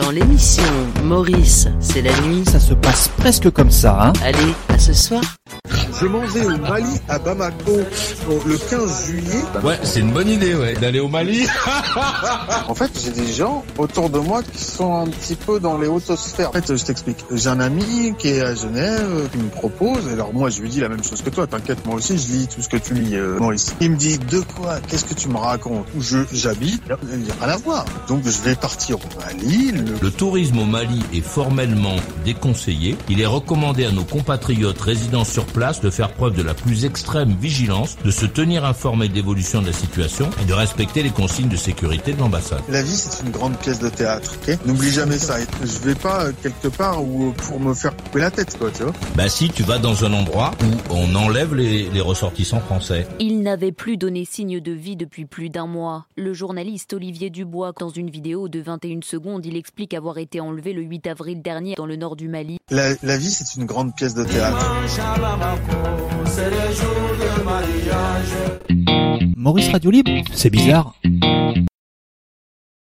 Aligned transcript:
Dans 0.00 0.10
l'émission 0.10 0.62
Maurice, 1.04 1.68
c'est 1.78 2.00
la 2.00 2.18
nuit. 2.22 2.44
Ça 2.46 2.58
se 2.58 2.72
passe 2.74 3.08
presque 3.18 3.50
comme 3.50 3.70
ça, 3.70 3.98
hein 4.00 4.12
Allez, 4.24 4.54
à 4.68 4.78
ce 4.78 4.94
soir. 4.94 5.22
Je 6.00 6.06
m'en 6.06 6.20
vais 6.20 6.46
au 6.46 6.56
Mali, 6.56 6.98
à 7.08 7.18
Bamako, 7.18 7.76
le 8.46 8.56
15 8.56 9.06
juillet. 9.06 9.42
Ouais, 9.62 9.78
c'est 9.82 10.00
une 10.00 10.12
bonne 10.12 10.28
idée, 10.28 10.54
ouais, 10.54 10.72
d'aller 10.72 10.98
au 10.98 11.08
Mali. 11.08 11.46
en 12.68 12.74
fait, 12.74 12.90
j'ai 13.04 13.10
des 13.10 13.30
gens 13.30 13.62
autour 13.76 14.08
de 14.08 14.18
moi 14.18 14.42
qui 14.42 14.64
sont 14.64 14.94
un 14.94 15.06
petit 15.06 15.34
peu 15.34 15.60
dans 15.60 15.76
les 15.76 15.88
hautosphères. 15.88 16.48
En 16.48 16.52
fait, 16.52 16.74
je 16.74 16.82
t'explique. 16.82 17.18
J'ai 17.30 17.50
un 17.50 17.60
ami 17.60 18.14
qui 18.18 18.28
est 18.28 18.40
à 18.40 18.54
Genève, 18.54 19.28
qui 19.30 19.36
me 19.36 19.50
propose. 19.50 20.08
Alors 20.10 20.32
moi, 20.32 20.48
je 20.48 20.62
lui 20.62 20.70
dis 20.70 20.80
la 20.80 20.88
même 20.88 21.04
chose 21.04 21.20
que 21.20 21.28
toi. 21.28 21.46
T'inquiète, 21.46 21.84
moi 21.84 21.96
aussi, 21.96 22.16
je 22.16 22.32
lis 22.32 22.48
tout 22.48 22.62
ce 22.62 22.70
que 22.70 22.78
tu 22.78 22.94
lis, 22.94 23.16
euh, 23.16 23.38
Maurice. 23.38 23.74
Il 23.82 23.90
me 23.90 23.96
dit 23.96 24.18
de 24.18 24.40
quoi? 24.40 24.78
Qu'est-ce 24.88 25.04
que 25.04 25.14
tu 25.14 25.28
me 25.28 25.36
racontes? 25.36 25.86
Où 25.94 26.00
je 26.00 26.20
j'habite 26.32 26.82
Il 27.12 27.18
n'y 27.18 27.30
a 27.30 27.34
rien 27.44 27.54
à 27.54 27.56
voir. 27.58 27.84
Donc, 28.08 28.22
je 28.24 28.40
vais 28.40 28.54
partir 28.54 28.96
au 28.96 29.20
Mali. 29.20 29.72
Le... 29.72 29.96
le 30.00 30.10
tourisme 30.10 30.60
au 30.60 30.64
Mali 30.66 31.02
est 31.12 31.20
formellement 31.20 31.96
déconseillé. 32.24 32.96
Il 33.10 33.20
est 33.20 33.26
recommandé 33.26 33.84
à 33.84 33.92
nos 33.92 34.04
compatriotes 34.04 34.80
résidant 34.80 35.24
sur 35.24 35.44
place 35.44 35.82
de 35.82 35.89
faire 35.90 36.12
preuve 36.12 36.34
de 36.34 36.42
la 36.42 36.54
plus 36.54 36.84
extrême 36.84 37.36
vigilance, 37.40 37.96
de 38.04 38.10
se 38.10 38.26
tenir 38.26 38.64
informé 38.64 39.08
de 39.08 39.14
l'évolution 39.14 39.62
de 39.62 39.66
la 39.66 39.72
situation 39.72 40.30
et 40.42 40.44
de 40.44 40.52
respecter 40.52 41.02
les 41.02 41.10
consignes 41.10 41.48
de 41.48 41.56
sécurité 41.56 42.12
de 42.12 42.18
l'ambassade. 42.18 42.62
La 42.68 42.82
vie, 42.82 42.96
c'est 42.96 43.24
une 43.24 43.30
grande 43.30 43.56
pièce 43.58 43.78
de 43.78 43.88
théâtre, 43.88 44.36
ok? 44.42 44.58
N'oublie 44.66 44.90
jamais 44.90 45.18
ça. 45.18 45.36
Je 45.62 45.78
vais 45.86 45.94
pas 45.94 46.32
quelque 46.42 46.68
part 46.68 47.02
où 47.02 47.32
pour 47.32 47.60
me 47.60 47.74
faire 47.74 47.96
couper 47.96 48.20
la 48.20 48.30
tête, 48.30 48.56
quoi, 48.58 48.70
tu 48.70 48.82
vois 48.82 48.92
Bah 49.16 49.28
si, 49.28 49.48
tu 49.50 49.62
vas 49.62 49.78
dans 49.78 50.04
un 50.04 50.12
endroit 50.12 50.52
où 50.62 50.94
on 50.94 51.14
enlève 51.14 51.54
les, 51.54 51.88
les 51.90 52.00
ressortissants 52.00 52.60
français. 52.60 53.06
Il 53.18 53.42
n'avait 53.42 53.72
plus 53.72 53.96
donné 53.96 54.24
signe 54.24 54.60
de 54.60 54.72
vie 54.72 54.96
depuis 54.96 55.24
plus 55.24 55.50
d'un 55.50 55.66
mois. 55.66 56.06
Le 56.16 56.32
journaliste 56.32 56.92
Olivier 56.92 57.30
Dubois, 57.30 57.72
dans 57.78 57.90
une 57.90 58.10
vidéo 58.10 58.48
de 58.48 58.60
21 58.60 59.00
secondes, 59.02 59.44
il 59.46 59.56
explique 59.56 59.94
avoir 59.94 60.18
été 60.18 60.40
enlevé 60.40 60.72
le 60.72 60.82
8 60.82 61.06
avril 61.06 61.42
dernier 61.42 61.74
dans 61.76 61.86
le 61.86 61.96
nord 61.96 62.16
du 62.16 62.28
Mali. 62.28 62.58
La, 62.70 62.94
la 63.02 63.18
vie, 63.18 63.30
c'est 63.30 63.56
une 63.56 63.66
grande 63.66 63.94
pièce 63.94 64.14
de 64.14 64.24
théâtre. 64.24 64.74
Maurice 69.36 69.68
Radio 69.70 69.90
Libre 69.90 70.10
C'est 70.32 70.50
bizarre. 70.50 70.94